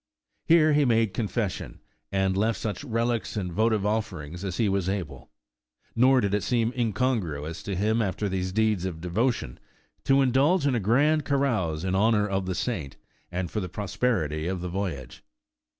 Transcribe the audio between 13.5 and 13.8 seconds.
for the